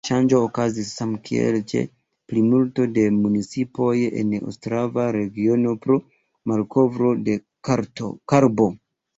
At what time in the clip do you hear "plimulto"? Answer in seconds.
2.31-2.87